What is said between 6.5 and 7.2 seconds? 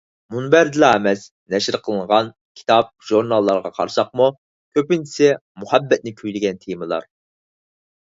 تېمىلار.